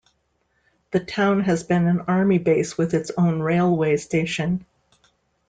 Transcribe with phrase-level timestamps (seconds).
[0.89, 4.65] The town has been an army base with its own railway station.